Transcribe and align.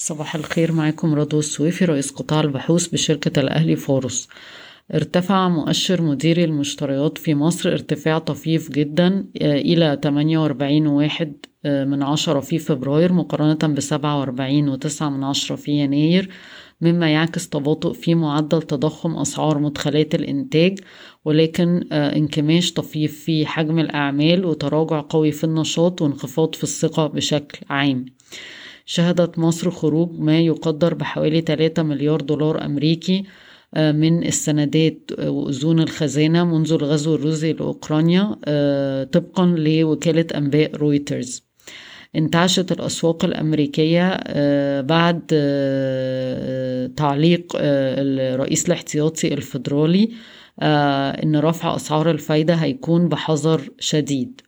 صباح 0.00 0.34
الخير 0.34 0.72
معاكم 0.72 1.14
رضوى 1.14 1.40
السويفي 1.40 1.84
رئيس 1.84 2.10
قطاع 2.10 2.40
البحوث 2.40 2.86
بشركة 2.88 3.40
الأهلي 3.40 3.76
فاروس. 3.76 4.28
ارتفع 4.94 5.48
مؤشر 5.48 6.02
مديري 6.02 6.44
المشتريات 6.44 7.18
في 7.18 7.34
مصر 7.34 7.68
ارتفاع 7.72 8.18
طفيف 8.18 8.70
جدا 8.70 9.26
إلى 9.42 9.98
48 10.02 10.86
واحد 10.86 11.32
من 11.64 12.02
عشرة 12.02 12.40
في 12.40 12.58
فبراير 12.58 13.12
مقارنة 13.12 13.74
بسبعة 13.74 14.18
وأربعين 14.20 14.68
وتسعة 14.68 15.08
من 15.08 15.24
عشرة 15.24 15.56
في 15.56 15.72
يناير 15.72 16.28
مما 16.80 17.10
يعكس 17.12 17.48
تباطؤ 17.48 17.92
في 17.92 18.14
معدل 18.14 18.62
تضخم 18.62 19.16
أسعار 19.16 19.58
مدخلات 19.58 20.14
الإنتاج 20.14 20.78
ولكن 21.24 21.92
انكماش 21.92 22.72
طفيف 22.72 23.24
في 23.24 23.46
حجم 23.46 23.78
الأعمال 23.78 24.44
وتراجع 24.44 25.00
قوي 25.00 25.32
في 25.32 25.44
النشاط 25.44 26.02
وانخفاض 26.02 26.54
في 26.54 26.64
الثقة 26.64 27.06
بشكل 27.06 27.58
عام. 27.70 28.04
شهدت 28.90 29.38
مصر 29.38 29.70
خروج 29.70 30.20
ما 30.20 30.38
يقدر 30.40 30.94
بحوالي 30.94 31.40
3 31.40 31.82
مليار 31.82 32.20
دولار 32.20 32.64
أمريكي 32.64 33.24
من 33.76 34.26
السندات 34.26 35.10
وأذون 35.20 35.80
الخزانة 35.80 36.44
منذ 36.44 36.72
الغزو 36.72 37.14
الروسي 37.14 37.52
لأوكرانيا 37.52 38.24
طبقا 39.04 39.46
لوكالة 39.46 40.26
أنباء 40.34 40.76
رويترز. 40.76 41.42
انتعشت 42.16 42.72
الأسواق 42.72 43.24
الأمريكية 43.24 44.16
بعد 44.80 45.20
تعليق 46.96 47.52
الرئيس 47.56 48.66
الاحتياطي 48.66 49.34
الفيدرالي 49.34 50.10
إن 51.22 51.36
رفع 51.36 51.76
أسعار 51.76 52.10
الفايدة 52.10 52.54
هيكون 52.54 53.08
بحذر 53.08 53.70
شديد. 53.78 54.40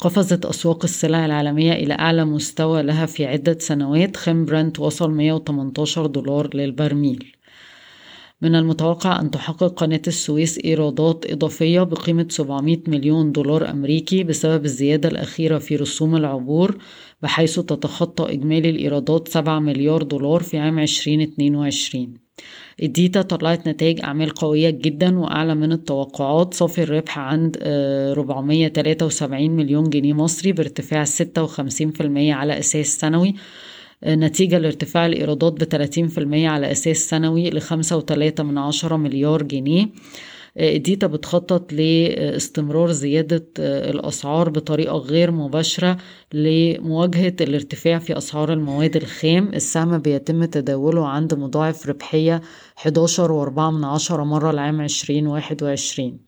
قفزت 0.00 0.44
أسواق 0.46 0.84
السلع 0.84 1.26
العالمية 1.26 1.72
إلى 1.72 1.94
أعلى 1.94 2.24
مستوى 2.24 2.82
لها 2.82 3.06
في 3.06 3.26
عدة 3.26 3.58
سنوات. 3.58 4.16
خام 4.16 4.44
برنت 4.44 4.80
وصل 4.80 5.10
118 5.10 6.06
دولار 6.06 6.56
للبرميل. 6.56 7.32
من 8.42 8.54
المتوقع 8.54 9.20
أن 9.20 9.30
تحقق 9.30 9.80
قناة 9.80 10.02
السويس 10.06 10.58
إيرادات 10.64 11.24
إضافية 11.30 11.80
بقيمة 11.80 12.26
700 12.30 12.78
مليون 12.88 13.32
دولار 13.32 13.70
أمريكي 13.70 14.24
بسبب 14.24 14.64
الزيادة 14.64 15.08
الأخيرة 15.08 15.58
في 15.58 15.76
رسوم 15.76 16.16
العبور 16.16 16.78
بحيث 17.22 17.60
تتخطى 17.60 18.32
إجمالي 18.32 18.70
الإيرادات 18.70 19.28
7 19.28 19.58
مليار 19.58 20.02
دولار 20.02 20.42
في 20.42 20.58
عام 20.58 20.78
2022 20.78 22.29
الديتا 22.82 23.22
طلعت 23.22 23.68
نتائج 23.68 24.00
أعمال 24.04 24.30
قوية 24.30 24.70
جدا 24.70 25.18
وأعلى 25.18 25.54
من 25.54 25.72
التوقعات 25.72 26.54
صافي 26.54 26.82
الربح 26.82 27.18
عند 27.18 27.56
473 27.62 29.50
مليون 29.50 29.90
جنيه 29.90 30.12
مصري 30.12 30.52
بارتفاع 30.52 31.04
56% 31.04 31.10
على 32.16 32.58
أساس 32.58 33.00
سنوي 33.00 33.34
نتيجة 34.06 34.58
لارتفاع 34.58 35.06
الإيرادات 35.06 35.52
في 36.08 36.18
المية 36.18 36.48
على 36.48 36.72
أساس 36.72 36.96
سنوي 36.96 37.48
من 38.42 38.58
عشرة 38.58 38.96
مليار 38.96 39.42
جنيه. 39.42 39.86
ديتا 40.58 41.06
بتخطط 41.06 41.72
لاستمرار 41.72 42.92
زيادة 42.92 43.46
الأسعار 43.58 44.50
بطريقة 44.50 44.96
غير 44.96 45.30
مباشرة 45.30 45.96
لمواجهة 46.32 47.36
الارتفاع 47.40 47.98
في 47.98 48.18
أسعار 48.18 48.52
المواد 48.52 48.96
الخام. 48.96 49.48
السهم 49.54 49.98
بيتم 49.98 50.44
تداوله 50.44 51.08
عند 51.08 51.34
مضاعف 51.34 51.88
ربحية 51.88 52.40
11 52.76 53.32
وأربعة 53.32 53.70
من 53.70 53.84
عشرة 53.84 54.24
مرة 54.24 54.52
لعام 54.52 54.80
عشرين 54.80 55.26
واحد 55.26 55.62
وعشرين. 55.62 56.18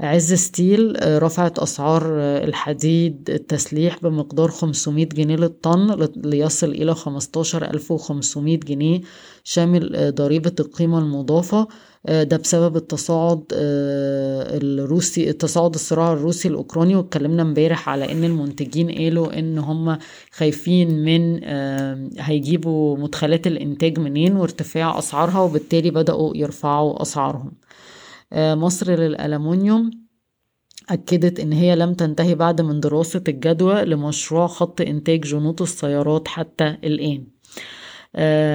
عز 0.00 0.32
ستيل 0.34 0.96
رفعت 1.22 1.58
أسعار 1.58 2.02
الحديد 2.20 3.30
التسليح 3.30 3.98
بمقدار 4.02 4.48
500 4.50 5.06
جنيه 5.06 5.36
للطن 5.36 6.08
ليصل 6.16 6.68
إلى 6.70 6.94
15500 6.94 8.56
جنيه 8.56 9.00
شامل 9.44 10.14
ضريبة 10.14 10.52
القيمة 10.60 10.98
المضافة. 10.98 11.68
ده 12.08 12.36
بسبب 12.36 12.76
التصاعد 12.76 13.42
الروسي 13.52 15.30
التصاعد 15.30 15.74
الصراع 15.74 16.12
الروسي 16.12 16.48
الأوكراني 16.48 16.96
واتكلمنا 16.96 17.42
امبارح 17.42 17.88
على 17.88 18.12
إن 18.12 18.24
المنتجين 18.24 18.90
قالوا 18.90 19.38
إن 19.38 19.58
هم 19.58 19.98
خايفين 20.32 21.04
من 21.04 21.40
هيجيبوا 22.20 22.96
مدخلات 22.98 23.46
الإنتاج 23.46 23.98
منين 23.98 24.36
وارتفاع 24.36 24.98
أسعارها 24.98 25.40
وبالتالي 25.40 25.90
بدأوا 25.90 26.36
يرفعوا 26.36 27.02
أسعارهم. 27.02 27.52
مصر 28.32 28.90
للألمنيوم 28.90 29.90
أكدت 30.90 31.40
إن 31.40 31.52
هي 31.52 31.76
لم 31.76 31.94
تنتهي 31.94 32.34
بعد 32.34 32.60
من 32.60 32.80
دراسة 32.80 33.24
الجدوى 33.28 33.84
لمشروع 33.84 34.46
خط 34.46 34.80
إنتاج 34.80 35.20
جنوط 35.20 35.62
السيارات 35.62 36.28
حتى 36.28 36.76
الآن. 36.84 37.24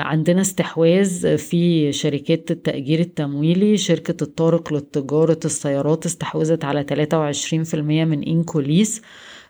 عندنا 0.00 0.40
استحواذ 0.40 1.36
في 1.36 1.92
شركات 1.92 2.50
التأجير 2.50 3.00
التمويلي. 3.00 3.76
شركة 3.76 4.24
الطارق 4.24 4.72
لتجارة 4.72 5.40
السيارات 5.44 6.06
استحوذت 6.06 6.64
على 6.64 6.84
23% 6.84 8.04
من 8.04 8.22
إنكوليس. 8.22 9.02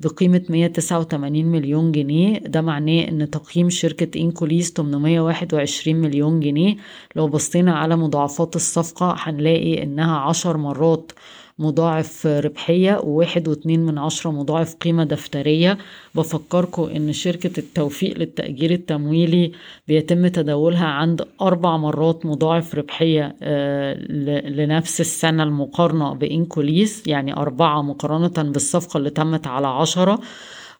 بقيمة 0.00 0.42
189 0.50 1.46
مليون 1.46 1.92
جنيه. 1.92 2.38
ده 2.38 2.60
معناه 2.60 3.08
إن 3.08 3.30
تقييم 3.30 3.70
شركة 3.70 4.20
انكوليس 4.20 4.72
821 4.72 5.96
مليون 5.96 6.40
جنيه. 6.40 6.76
لو 7.16 7.28
بصينا 7.28 7.74
على 7.78 7.96
مضاعفات 7.96 8.56
الصفقة 8.56 9.14
هنلاقي 9.18 9.82
إنها 9.82 10.18
عشر 10.18 10.56
مرات 10.56 11.12
مضاعف 11.58 12.26
ربحية 12.26 13.00
وواحد 13.04 13.48
واتنين 13.48 13.80
من 13.80 13.98
عشرة 13.98 14.30
مضاعف 14.30 14.74
قيمة 14.74 15.04
دفترية. 15.04 15.78
بفكركم 16.14 16.82
إن 16.82 17.12
شركة 17.12 17.60
التوفيق 17.60 18.18
للتأجير 18.18 18.70
التمويلي 18.70 19.52
بيتم 19.88 20.26
تداولها 20.28 20.86
عند 20.86 21.22
أربع 21.40 21.76
مرات 21.76 22.26
مضاعف 22.26 22.74
ربحية 22.74 23.36
لنفس 24.48 25.00
السنة 25.00 25.42
المقارنة 25.42 26.14
بإنكوليس 26.14 27.06
يعني 27.06 27.36
أربعة 27.36 27.82
مقارنة 27.82 28.52
بالصفقة 28.52 28.98
اللي 28.98 29.10
تمت 29.10 29.46
على 29.46 29.66
عشرة. 29.66 30.18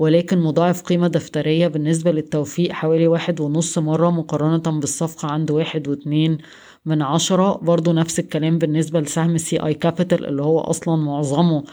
ولكن 0.00 0.38
مضاعف 0.38 0.82
قيمة 0.82 1.08
دفترية 1.08 1.68
بالنسبة 1.68 2.12
للتوفيق 2.12 2.72
حوالي 2.72 3.06
واحد 3.06 3.40
ونص 3.40 3.78
مرة 3.78 4.10
مقارنة 4.10 4.80
بالصفقة 4.80 5.28
عند 5.28 5.50
واحد 5.50 5.88
واتنين 5.88 6.38
من 6.86 7.02
عشرة. 7.02 7.58
برضو 7.62 7.92
نفس 7.92 8.18
الكلام 8.18 8.58
بالنسبة 8.58 9.00
لسهم 9.00 9.38
سي 9.38 9.56
آي 9.66 9.74
كابيتال 9.74 10.26
اللي 10.26 10.42
هو 10.42 10.60
أصلا 10.60 10.96
معظمه 10.96 11.64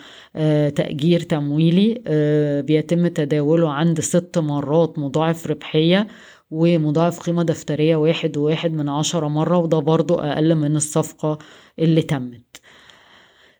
تأجير 0.75 1.19
تمويلي 1.19 2.01
بيتم 2.67 3.07
تداوله 3.07 3.69
عند 3.71 3.99
ست 3.99 4.37
مرات 4.37 4.99
مضاعف 4.99 5.47
ربحية 5.47 6.07
ومضاعف 6.51 7.19
قيمة 7.19 7.43
دفترية 7.43 7.95
واحد 7.95 8.37
وواحد 8.37 8.73
من 8.73 8.89
عشرة 8.89 9.27
مرة 9.27 9.57
وده 9.57 9.79
برضو 9.79 10.15
أقل 10.15 10.55
من 10.55 10.75
الصفقة 10.75 11.37
اللي 11.79 12.01
تمت. 12.01 12.61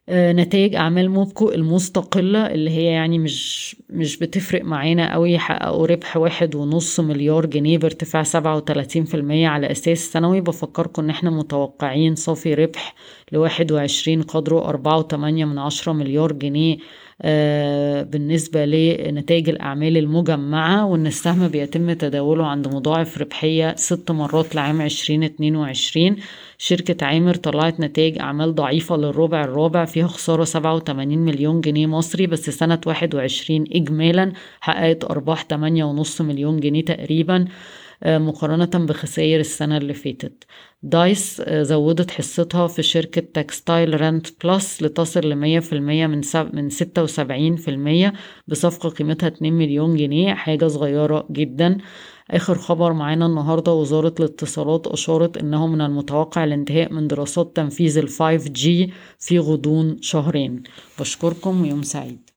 نتائج 0.09 0.75
أعمال 0.75 1.09
موبكو 1.09 1.49
المستقلة 1.51 2.45
اللي 2.45 2.69
هي 2.71 2.83
يعني 2.85 3.19
مش 3.19 3.75
مش 3.89 4.17
بتفرق 4.17 4.63
معانا 4.63 5.13
قوي 5.13 5.37
حققوا 5.37 5.87
ربح 5.87 6.17
واحد 6.17 6.55
ونص 6.55 6.99
مليار 6.99 7.45
جنيه 7.45 7.77
بارتفاع 7.77 8.23
سبعة 8.23 8.55
وتلاتين 8.55 9.05
في 9.05 9.13
المية 9.17 9.47
على 9.47 9.71
أساس 9.71 9.99
سنوي 9.99 10.41
بفكركم 10.41 11.03
إن 11.03 11.09
إحنا 11.09 11.29
متوقعين 11.29 12.15
صافي 12.15 12.53
ربح 12.53 12.95
لواحد 13.31 13.71
وعشرين 13.71 14.21
قدره 14.21 14.65
أربعة 14.69 14.97
وتمانية 14.97 15.45
من 15.45 15.57
عشرة 15.57 15.93
مليار 15.93 16.31
جنيه. 16.31 16.77
بالنسبة 17.23 18.65
لنتائج 18.65 19.49
الأعمال 19.49 19.97
المجمعة 19.97 20.85
وإن 20.85 21.07
السهم 21.07 21.47
بيتم 21.47 21.93
تداوله 21.93 22.45
عند 22.45 22.67
مضاعف 22.75 23.17
ربحية 23.17 23.75
ست 23.75 24.11
مرات 24.11 24.55
لعام 24.55 24.81
عشرين 24.81 25.23
اتنين 25.23 25.55
وعشرين. 25.55 26.15
شركة 26.57 27.05
عامر 27.05 27.35
طلعت 27.35 27.79
نتائج 27.79 28.19
أعمال 28.19 28.55
ضعيفة 28.55 28.97
للربع 28.97 29.43
الرابع 29.43 29.85
فيها 29.85 30.07
خسارة 30.07 30.43
سبعة 30.43 30.75
وتمانين 30.75 31.19
مليون 31.19 31.61
جنيه 31.61 31.87
مصري 31.87 32.27
بس 32.27 32.49
سنة 32.49 32.81
واحد 32.85 33.15
وعشرين 33.15 33.65
إجمالا 33.73 34.31
حققت 34.59 35.03
أرباح 35.03 35.41
تمانية 35.41 35.83
ونص 35.83 36.21
مليون 36.21 36.59
جنيه 36.59 36.85
تقريبا. 36.85 37.45
مقارنة 38.05 38.85
بخسائر 38.85 39.39
السنة 39.39 39.77
اللي 39.77 39.93
فاتت. 39.93 40.43
دايس 40.83 41.41
زودت 41.49 42.11
حصتها 42.11 42.67
في 42.67 42.83
شركة 42.83 43.21
تكستايل 43.21 44.01
رانت 44.01 44.45
بلس 44.45 44.83
لتصل 44.83 45.19
في 45.61 45.73
المية 45.73 46.07
من, 46.07 46.21
سب 46.21 46.55
من 46.55 46.69
ستة 46.69 47.03
وسبعين 47.03 47.55
في 47.55 47.71
المية 47.71 48.13
بصفقة 48.47 48.89
قيمتها 48.89 49.27
اتنين 49.27 49.53
مليون 49.53 49.95
جنيه 49.95 50.33
حاجة 50.33 50.67
صغيرة 50.67 51.27
جدا. 51.31 51.77
آخر 52.31 52.57
خبر 52.57 52.93
معانا 52.93 53.25
النهاردة 53.25 53.73
وزارة 53.73 54.15
الاتصالات 54.19 54.87
أشارت 54.87 55.37
أنه 55.37 55.67
من 55.67 55.81
المتوقع 55.81 56.43
الانتهاء 56.43 56.93
من 56.93 57.07
دراسات 57.07 57.55
تنفيذ 57.55 57.97
ال 57.97 58.09
5G 58.09 58.91
في 59.19 59.39
غضون 59.39 60.01
شهرين. 60.01 60.63
بشكركم 60.99 61.61
ويوم 61.61 61.81
سعيد. 61.83 62.21